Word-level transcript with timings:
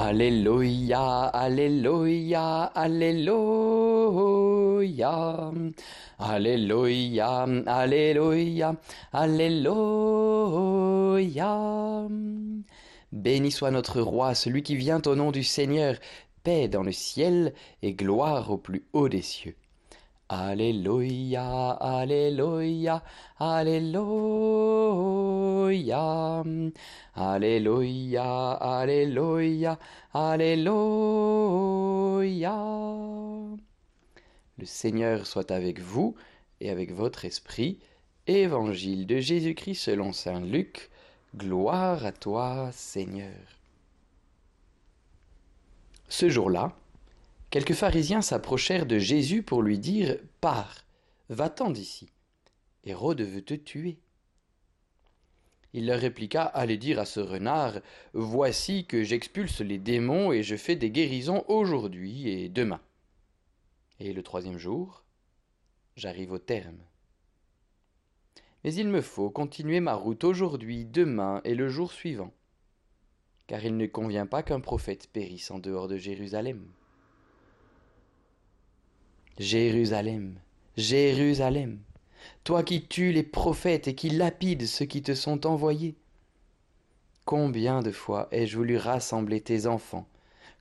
Alléluia, 0.00 1.24
Alléluia, 1.24 2.62
Alléluia. 2.72 3.90
Alléluia, 6.20 7.46
Alléluia, 7.66 8.76
Alléluia. 9.12 9.58
Béni 13.10 13.50
soit 13.50 13.72
notre 13.72 14.00
roi, 14.00 14.36
celui 14.36 14.62
qui 14.62 14.76
vient 14.76 15.02
au 15.04 15.16
nom 15.16 15.32
du 15.32 15.42
Seigneur, 15.42 15.96
paix 16.44 16.68
dans 16.68 16.84
le 16.84 16.92
ciel 16.92 17.52
et 17.82 17.94
gloire 17.94 18.52
au 18.52 18.56
plus 18.56 18.84
haut 18.92 19.08
des 19.08 19.22
cieux. 19.22 19.56
Alléluia, 20.30 21.70
Alléluia, 21.70 23.02
Alléluia. 23.38 24.04
Alléluia, 27.14 28.50
Alléluia, 28.52 29.78
Alléluia. 30.12 30.58
Le 34.58 34.64
Seigneur 34.66 35.26
soit 35.26 35.50
avec 35.50 35.80
vous 35.80 36.14
et 36.60 36.68
avec 36.68 36.92
votre 36.92 37.24
esprit. 37.24 37.78
Évangile 38.26 39.06
de 39.06 39.20
Jésus-Christ 39.20 39.80
selon 39.80 40.12
Saint 40.12 40.40
Luc. 40.40 40.90
Gloire 41.34 42.04
à 42.04 42.12
toi, 42.12 42.68
Seigneur. 42.72 43.32
Ce 46.10 46.28
jour-là, 46.28 46.74
quelques 47.50 47.74
pharisiens 47.74 48.22
s'approchèrent 48.22 48.86
de 48.86 48.98
Jésus 48.98 49.42
pour 49.42 49.62
lui 49.62 49.78
dire 49.78 50.18
Pars, 50.40 50.84
va-t'en 51.28 51.70
d'ici. 51.70 52.10
Hérode 52.84 53.22
veut 53.22 53.42
te 53.42 53.54
tuer. 53.54 53.98
Il 55.74 55.86
leur 55.86 56.00
répliqua 56.00 56.42
Allez 56.42 56.78
dire 56.78 56.98
à 56.98 57.04
ce 57.04 57.20
renard 57.20 57.80
Voici 58.14 58.86
que 58.86 59.02
j'expulse 59.02 59.60
les 59.60 59.78
démons 59.78 60.32
et 60.32 60.42
je 60.42 60.56
fais 60.56 60.76
des 60.76 60.90
guérisons 60.90 61.44
aujourd'hui 61.48 62.28
et 62.28 62.48
demain. 62.48 62.80
Et 64.00 64.12
le 64.12 64.22
troisième 64.22 64.58
jour, 64.58 65.04
j'arrive 65.96 66.32
au 66.32 66.38
terme. 66.38 66.78
Mais 68.64 68.74
il 68.74 68.88
me 68.88 69.00
faut 69.00 69.30
continuer 69.30 69.80
ma 69.80 69.94
route 69.94 70.24
aujourd'hui, 70.24 70.84
demain 70.84 71.40
et 71.44 71.54
le 71.54 71.68
jour 71.68 71.92
suivant, 71.92 72.32
car 73.46 73.64
il 73.64 73.76
ne 73.76 73.86
convient 73.86 74.26
pas 74.26 74.42
qu'un 74.42 74.60
prophète 74.60 75.08
périsse 75.12 75.50
en 75.50 75.58
dehors 75.58 75.88
de 75.88 75.96
Jérusalem. 75.96 76.66
Jérusalem, 79.38 80.40
Jérusalem, 80.76 81.78
toi 82.42 82.64
qui 82.64 82.88
tues 82.88 83.12
les 83.12 83.22
prophètes 83.22 83.86
et 83.86 83.94
qui 83.94 84.10
lapides 84.10 84.66
ceux 84.66 84.84
qui 84.84 85.00
te 85.00 85.14
sont 85.14 85.46
envoyés. 85.46 85.94
Combien 87.24 87.80
de 87.80 87.92
fois 87.92 88.26
ai-je 88.32 88.56
voulu 88.56 88.76
rassembler 88.76 89.40
tes 89.40 89.68
enfants, 89.68 90.08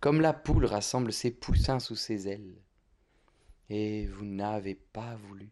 comme 0.00 0.20
la 0.20 0.34
poule 0.34 0.66
rassemble 0.66 1.10
ses 1.10 1.30
poussins 1.30 1.78
sous 1.78 1.96
ses 1.96 2.28
ailes, 2.28 2.60
et 3.70 4.04
vous 4.08 4.26
n'avez 4.26 4.74
pas 4.74 5.16
voulu. 5.26 5.48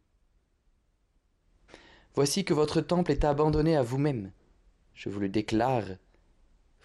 Voici 2.14 2.44
que 2.44 2.52
votre 2.52 2.82
temple 2.82 3.10
est 3.10 3.24
abandonné 3.24 3.74
à 3.74 3.82
vous-même. 3.82 4.32
Je 4.92 5.08
vous 5.08 5.20
le 5.20 5.30
déclare, 5.30 5.96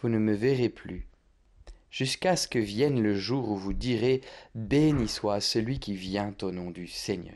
vous 0.01 0.07
ne 0.07 0.19
me 0.19 0.33
verrez 0.33 0.69
plus, 0.69 1.08
jusqu'à 1.91 2.35
ce 2.35 2.47
que 2.47 2.59
vienne 2.59 3.01
le 3.01 3.15
jour 3.15 3.49
où 3.49 3.55
vous 3.55 3.73
direz 3.73 4.21
Béni 4.55 5.07
soit 5.07 5.41
celui 5.41 5.79
qui 5.79 5.93
vient 5.93 6.33
au 6.41 6.51
nom 6.51 6.71
du 6.71 6.87
Seigneur. 6.87 7.35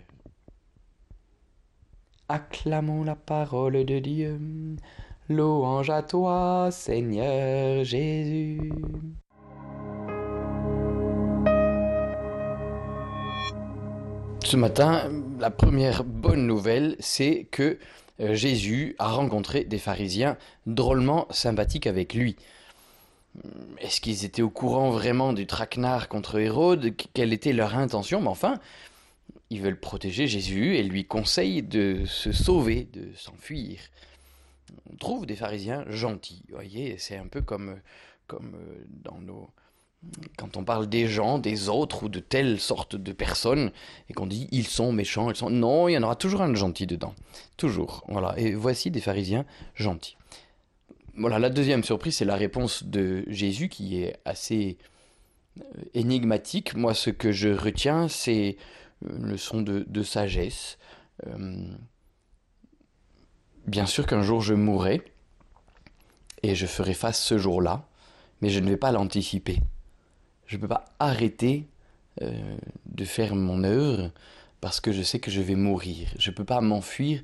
Acclamons 2.30 3.04
la 3.04 3.16
parole 3.16 3.86
de 3.86 4.00
Dieu. 4.00 4.40
Louange 5.30 5.90
à 5.90 6.02
toi, 6.04 6.70
Seigneur 6.72 7.84
Jésus. 7.84 8.72
Ce 14.44 14.58
matin, 14.58 15.10
la 15.40 15.50
première 15.50 16.04
bonne 16.04 16.46
nouvelle, 16.46 16.96
c'est 17.00 17.48
que 17.50 17.80
euh, 18.20 18.36
Jésus 18.36 18.96
a 19.00 19.08
rencontré 19.08 19.64
des 19.64 19.80
pharisiens 19.80 20.38
drôlement 20.68 21.28
sympathiques 21.32 21.88
avec 21.88 22.14
lui. 22.14 22.36
Est-ce 23.80 24.02
qu'ils 24.02 24.26
étaient 24.26 24.42
au 24.42 24.50
courant 24.50 24.92
vraiment 24.92 25.34
du 25.34 25.48
traquenard 25.48 26.08
contre 26.08 26.40
Hérode? 26.40 26.96
Quelle 27.14 27.34
était 27.34 27.54
leur 27.54 27.76
intention? 27.76 28.22
Mais 28.22 28.28
enfin, 28.28 28.60
ils 29.50 29.62
veulent 29.62 29.80
protéger 29.80 30.28
Jésus 30.28 30.76
et 30.76 30.84
lui 30.84 31.06
conseillent 31.06 31.64
de 31.64 32.06
se 32.06 32.32
sauver, 32.32 32.88
de 32.94 33.10
s'enfuir. 33.16 33.80
On 34.92 34.96
trouve 34.96 35.26
des 35.26 35.36
pharisiens 35.36 35.86
gentils, 35.90 36.44
voyez, 36.50 36.98
c'est 36.98 37.18
un 37.18 37.28
peu 37.28 37.42
comme, 37.42 37.80
comme 38.28 38.56
euh, 38.56 38.86
dans 39.04 39.20
nos, 39.20 39.50
quand 40.38 40.58
on 40.58 40.64
parle 40.64 40.88
des 40.88 41.08
gens, 41.08 41.38
des 41.40 41.70
autres 41.70 42.04
ou 42.04 42.10
de 42.10 42.20
telles 42.20 42.60
sortes 42.60 42.96
de 42.96 43.12
personnes 43.12 43.72
et 44.10 44.14
qu'on 44.14 44.28
dit 44.28 44.48
ils 44.52 44.68
sont 44.68 44.92
méchants, 44.92 45.30
ils 45.30 45.36
sont 45.36 45.50
non, 45.50 45.88
il 45.88 45.94
y 45.94 45.98
en 45.98 46.04
aura 46.04 46.16
toujours 46.16 46.42
un 46.42 46.54
gentil 46.54 46.88
dedans, 46.88 47.14
toujours. 47.58 48.04
Voilà. 48.08 48.34
Et 48.38 48.54
voici 48.54 48.92
des 48.92 49.02
pharisiens 49.02 49.46
gentils. 49.76 50.18
Voilà. 51.16 51.40
La 51.40 51.50
deuxième 51.50 51.84
surprise, 51.84 52.18
c'est 52.18 52.26
la 52.26 52.36
réponse 52.36 52.84
de 52.84 53.24
Jésus 53.28 53.70
qui 53.70 54.02
est 54.02 54.18
assez 54.26 54.78
euh, 55.60 55.64
énigmatique. 55.94 56.76
Moi, 56.76 56.94
ce 56.94 57.10
que 57.10 57.32
je 57.32 57.50
retiens, 57.50 58.08
c'est 58.08 58.58
une 59.08 59.28
leçon 59.28 59.62
de, 59.62 60.04
sagesse. 60.04 60.78
Euh, 61.28 61.68
bien 63.68 63.86
sûr 63.86 64.06
qu'un 64.06 64.24
jour 64.24 64.42
je 64.42 64.54
mourrai 64.54 65.02
et 66.42 66.56
je 66.56 66.66
ferai 66.66 66.94
face 66.94 67.22
ce 67.22 67.38
jour-là, 67.38 67.88
mais 68.42 68.50
je 68.50 68.60
ne 68.60 68.70
vais 68.70 68.78
pas 68.78 68.92
l'anticiper 68.92 69.60
je 70.54 70.58
ne 70.58 70.62
peux 70.62 70.68
pas 70.68 70.86
arrêter 71.00 71.68
euh, 72.22 72.58
de 72.86 73.06
faire 73.06 73.36
mon 73.36 73.64
œuvre 73.64 74.12
parce 74.64 74.80
que 74.80 74.94
je 74.94 75.02
sais 75.02 75.20
que 75.20 75.30
je 75.30 75.42
vais 75.42 75.56
mourir. 75.56 76.08
Je 76.18 76.30
ne 76.30 76.36
peux 76.36 76.46
pas 76.46 76.62
m'enfuir. 76.62 77.22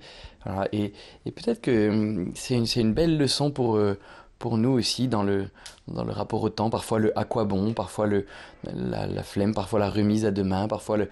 Et, 0.74 0.92
peut-être 1.24 1.62
que 1.62 1.90
hum, 1.90 2.34
c'est 2.36 2.82
une, 2.82 2.94
belle 2.94 3.18
leçon 3.18 3.50
pour, 3.50 3.78
euh, 3.78 3.98
pour 4.40 4.58
nous 4.58 4.72
aussi 4.72 5.08
dans 5.08 5.24
le, 5.24 5.48
dans 5.88 6.04
le 6.04 6.12
rapport 6.12 6.44
au 6.44 6.50
temps. 6.50 6.70
Parfois 6.70 7.00
le 7.00 7.18
à 7.18 7.24
quoi 7.24 7.46
bon, 7.46 7.74
parfois 7.74 8.08
le, 8.08 8.26
la, 8.66 9.08
la, 9.08 9.24
flemme, 9.24 9.54
parfois 9.54 9.80
la 9.80 9.90
remise 9.90 10.26
à 10.26 10.32
demain, 10.32 10.68
parfois 10.68 10.98
le... 10.98 11.10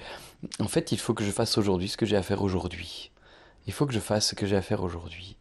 En 0.59 0.67
fait, 0.67 0.91
il 0.91 0.99
faut 0.99 1.13
que 1.13 1.23
je 1.23 1.31
fasse 1.31 1.57
aujourd'hui 1.57 1.88
ce 1.88 1.95
que 1.95 2.05
j'ai 2.05 2.17
à 2.17 2.23
faire 2.23 2.41
aujourd'hui. 2.41 3.09
Il 3.65 3.71
faut 3.71 3.85
que 3.85 3.94
je 3.94 4.01
fasse 4.01 4.27
ce 4.27 4.35
que 4.35 4.45
j'ai 4.45 4.57
à 4.57 4.61
faire 4.61 4.83
aujourd'hui. 4.83 5.38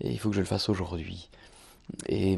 Et 0.00 0.10
il 0.10 0.18
faut 0.18 0.30
que 0.30 0.34
je 0.34 0.40
le 0.40 0.46
fasse 0.46 0.68
aujourd'hui. 0.68 1.30
Et, 2.08 2.36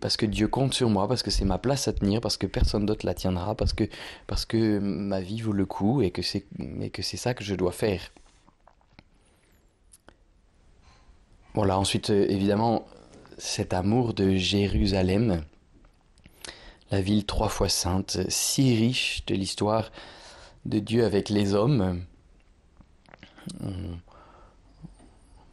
parce 0.00 0.16
que 0.16 0.26
Dieu 0.26 0.48
compte 0.48 0.74
sur 0.74 0.88
moi, 0.88 1.08
parce 1.08 1.22
que 1.22 1.30
c'est 1.30 1.44
ma 1.44 1.58
place 1.58 1.88
à 1.88 1.92
tenir, 1.92 2.20
parce 2.20 2.36
que 2.36 2.46
personne 2.46 2.86
d'autre 2.86 3.06
la 3.06 3.14
tiendra, 3.14 3.54
parce 3.54 3.72
que, 3.72 3.84
parce 4.26 4.44
que 4.44 4.78
ma 4.78 5.20
vie 5.20 5.40
vaut 5.40 5.52
le 5.52 5.66
coup 5.66 6.02
et 6.02 6.10
que 6.10 6.22
c'est, 6.22 6.44
que 6.92 7.02
c'est 7.02 7.16
ça 7.16 7.34
que 7.34 7.44
je 7.44 7.54
dois 7.54 7.72
faire. 7.72 8.00
Voilà, 11.54 11.78
ensuite, 11.78 12.10
euh, 12.10 12.26
évidemment, 12.28 12.86
cet 13.36 13.72
amour 13.72 14.14
de 14.14 14.36
Jérusalem, 14.36 15.42
la 16.90 17.00
ville 17.00 17.24
trois 17.24 17.48
fois 17.48 17.68
sainte, 17.68 18.18
si 18.28 18.76
riche 18.76 19.24
de 19.26 19.34
l'histoire 19.34 19.90
de 20.66 20.78
Dieu 20.78 21.04
avec 21.04 21.28
les 21.28 21.54
hommes. 21.54 22.02
On 23.60 23.98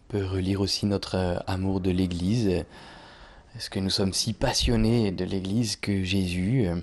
peut 0.09 0.25
relire 0.25 0.61
aussi 0.61 0.85
notre 0.85 1.15
euh, 1.15 1.37
amour 1.47 1.79
de 1.79 1.91
l'Église 1.91 2.65
est-ce 3.55 3.69
que 3.69 3.79
nous 3.79 3.89
sommes 3.89 4.13
si 4.13 4.33
passionnés 4.33 5.11
de 5.11 5.23
l'Église 5.23 5.77
que 5.77 6.03
Jésus, 6.03 6.67
euh, 6.67 6.75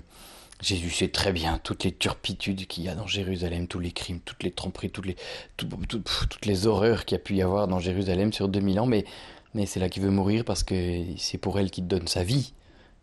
Jésus 0.59 0.89
sait 0.89 1.09
très 1.09 1.31
bien 1.31 1.59
toutes 1.63 1.83
les 1.83 1.91
turpitudes 1.91 2.65
qu'il 2.65 2.83
y 2.83 2.89
a 2.89 2.95
dans 2.95 3.05
Jérusalem, 3.05 3.67
tous 3.67 3.79
les 3.79 3.91
crimes, 3.91 4.19
toutes 4.25 4.41
les 4.41 4.49
tromperies, 4.49 4.89
toutes 4.89 5.05
les, 5.05 5.15
toutes 5.57 6.45
les 6.45 6.65
horreurs 6.65 7.05
qu'il 7.05 7.15
y 7.15 7.21
a 7.21 7.23
pu 7.23 7.35
y 7.35 7.41
avoir 7.43 7.67
dans 7.67 7.79
Jérusalem 7.79 8.33
sur 8.33 8.49
2000 8.49 8.79
ans, 8.79 8.85
mais, 8.87 9.05
mais 9.53 9.67
c'est 9.67 9.79
là 9.79 9.87
qu'il 9.87 10.01
veut 10.01 10.09
mourir 10.09 10.45
parce 10.45 10.63
que 10.63 11.03
c'est 11.17 11.37
pour 11.37 11.59
elle 11.59 11.69
qu'il 11.69 11.87
donne 11.87 12.07
sa 12.07 12.23
vie. 12.23 12.53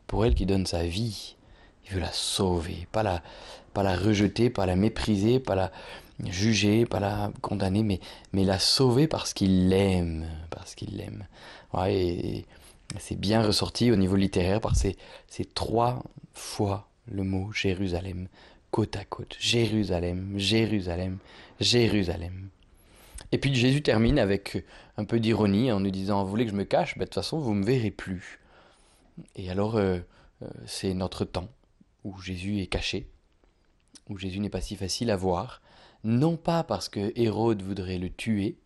Pour 0.09 0.25
elle 0.25 0.35
qu'il 0.35 0.47
donne 0.47 0.67
sa 0.67 0.85
vie. 0.85 1.37
Il 1.87 1.95
veut 1.95 2.00
la 2.00 2.12
sauver, 2.12 2.89
pas 2.91 3.05
la, 3.05 3.23
pas 3.73 3.85
la 3.85 3.97
rejeter, 3.97 4.50
pas 4.50 4.67
la 4.67 4.75
mépriser, 4.75 5.39
pas 5.39 5.55
la 5.55 5.71
juger, 6.25 6.87
pas 6.87 6.99
la 6.99 7.31
condamner, 7.41 7.85
mais, 7.85 8.00
mais 8.33 8.45
la 8.45 8.59
sauver 8.59 9.06
parce 9.06 9.33
qu'il 9.33 9.69
l'aime, 9.69 10.27
parce 10.50 10.75
qu'il 10.75 10.97
l'aime. 10.97 11.27
Ouais, 11.73 11.95
et, 11.95 12.47
c'est 12.99 13.19
bien 13.19 13.43
ressorti 13.43 13.91
au 13.91 13.97
niveau 13.97 14.17
littéraire 14.17 14.61
par 14.61 14.75
ces, 14.77 14.97
trois 15.55 16.03
fois 16.35 16.89
le 17.07 17.23
mot 17.23 17.53
Jérusalem, 17.53 18.29
côte 18.71 18.97
à 18.97 19.05
côte. 19.05 19.37
Jérusalem, 19.39 20.35
Jérusalem, 20.37 21.19
Jérusalem. 21.61 22.49
Et 23.33 23.39
puis 23.39 23.55
Jésus 23.55 23.83
termine 23.83 24.19
avec 24.19 24.65
un 24.97 25.05
peu 25.05 25.21
d'ironie 25.21 25.71
en 25.71 25.81
nous 25.81 25.91
disant 25.91 26.25
Vous 26.25 26.31
voulez 26.31 26.45
que 26.45 26.51
je 26.51 26.57
me 26.57 26.65
cache? 26.65 26.95
Ben, 26.97 27.01
De 27.01 27.05
toute 27.07 27.15
façon, 27.15 27.39
vous 27.39 27.55
ne 27.55 27.61
me 27.61 27.65
verrez 27.65 27.91
plus. 27.91 28.41
Et 29.37 29.51
alors, 29.51 29.77
euh, 29.77 29.99
euh, 30.43 30.49
c'est 30.67 30.95
notre 30.95 31.25
temps 31.25 31.49
où 32.05 32.19
Jésus 32.21 32.61
est 32.61 32.67
caché, 32.67 33.09
où 34.09 34.19
Jésus 34.19 34.41
n'est 34.41 34.51
pas 34.51 34.61
si 34.61 34.77
facile 34.77 35.11
à 35.11 35.17
voir, 35.17 35.61
non 36.03 36.37
pas 36.37 36.65
parce 36.65 36.89
que 36.89 37.13
Hérode 37.17 37.63
voudrait 37.63 37.99
le 37.99 38.11
tuer, 38.11 38.57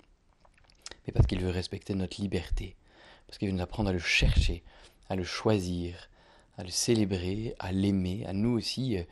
mais 1.06 1.12
parce 1.12 1.26
qu'il 1.26 1.40
veut 1.40 1.50
respecter 1.50 1.94
notre 1.94 2.20
liberté, 2.20 2.76
parce 3.26 3.38
qu'il 3.38 3.48
veut 3.48 3.54
nous 3.54 3.62
apprendre 3.62 3.90
à 3.90 3.92
le 3.92 3.98
chercher, 3.98 4.62
à 5.08 5.16
le 5.16 5.24
choisir, 5.24 6.08
à 6.56 6.64
le 6.64 6.70
célébrer, 6.70 7.54
à 7.58 7.72
l'aimer, 7.72 8.24
à 8.26 8.32
nous 8.32 8.56
aussi 8.56 8.96
euh, 8.96 9.02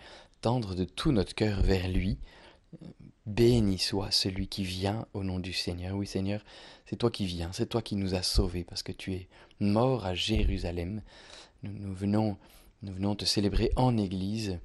tendre 0.41 0.75
de 0.75 0.85
tout 0.85 1.13
notre 1.13 1.35
cœur 1.35 1.61
vers 1.63 1.89
lui. 1.89 2.19
Béni 3.27 3.79
soit 3.79 4.11
celui 4.11 4.49
qui 4.49 4.65
vient 4.65 5.07
au 5.15 5.23
nom 5.23 5.39
du 5.39 5.53
Seigneur. 5.53 5.97
Oui 5.97 6.07
Seigneur, 6.07 6.45
c'est 6.87 6.97
toi 6.97 7.11
qui 7.11 7.27
viens, 7.27 7.53
c'est 7.53 7.69
toi 7.69 7.83
qui 7.83 7.97
nous 7.97 8.15
as 8.15 8.23
sauvés 8.23 8.65
parce 8.65 8.83
que 8.83 8.93
tu 8.93 9.13
es 9.13 9.29
mort 9.61 10.07
à 10.07 10.15
Jérusalem. 10.15 11.03
Nous, 11.63 11.95
venons, 11.95 12.37
nous 12.83 12.93
venons 12.93 13.15
te 13.15 13.25
célébrer 13.25 13.71
en 13.77 13.97
Église 13.97 14.59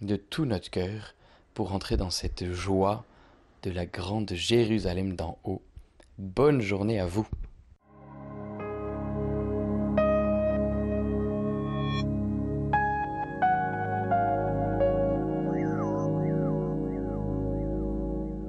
de 0.00 0.16
tout 0.16 0.44
notre 0.44 0.70
cœur 0.70 1.14
pour 1.54 1.72
entrer 1.72 1.96
dans 1.96 2.10
cette 2.10 2.52
joie 2.52 3.04
de 3.62 3.70
la 3.70 3.84
grande 3.84 4.32
Jérusalem 4.32 5.14
d'en 5.16 5.38
haut. 5.44 5.62
Bonne 6.16 6.60
journée 6.60 7.00
à 7.00 7.06
vous. 7.06 7.26